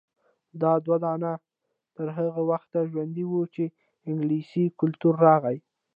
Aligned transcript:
دا 0.61 0.73
دودونه 0.85 1.31
تر 1.95 2.07
هغه 2.17 2.41
وخته 2.51 2.79
ژوندي 2.91 3.25
وو 3.27 3.41
چې 3.55 3.63
انګلیسي 4.09 4.65
کلتور 4.79 5.13
راغی. 5.27 5.57